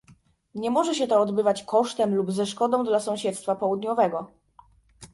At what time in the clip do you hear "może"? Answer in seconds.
0.71-0.95